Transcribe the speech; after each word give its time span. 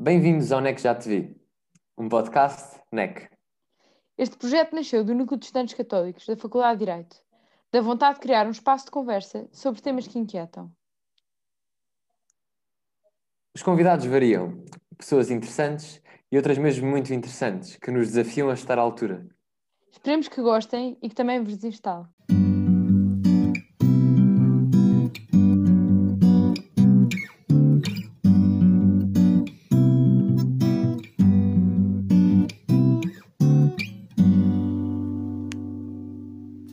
Bem-vindos 0.00 0.52
ao 0.52 0.60
NEC 0.60 0.80
Já 0.80 0.94
Te 0.94 1.08
Vi, 1.08 1.36
um 1.98 2.08
podcast 2.08 2.80
NEC. 2.92 3.28
Este 4.16 4.36
projeto 4.36 4.72
nasceu 4.72 5.02
do 5.02 5.12
Núcleo 5.12 5.36
de 5.36 5.46
Estudantes 5.46 5.74
Católicos 5.74 6.24
da 6.24 6.36
Faculdade 6.36 6.78
de 6.78 6.86
Direito, 6.86 7.16
da 7.72 7.80
vontade 7.80 8.14
de 8.14 8.20
criar 8.20 8.46
um 8.46 8.52
espaço 8.52 8.84
de 8.84 8.92
conversa 8.92 9.48
sobre 9.50 9.82
temas 9.82 10.06
que 10.06 10.16
inquietam. 10.16 10.70
Os 13.52 13.60
convidados 13.64 14.06
variam, 14.06 14.64
pessoas 14.96 15.32
interessantes 15.32 16.00
e 16.30 16.36
outras 16.36 16.58
mesmo 16.58 16.88
muito 16.88 17.12
interessantes, 17.12 17.74
que 17.74 17.90
nos 17.90 18.12
desafiam 18.12 18.50
a 18.50 18.54
estar 18.54 18.78
à 18.78 18.82
altura. 18.82 19.26
Esperemos 19.90 20.28
que 20.28 20.40
gostem 20.40 20.96
e 21.02 21.08
que 21.08 21.14
também 21.16 21.42
vos 21.42 21.64
instale. 21.64 22.06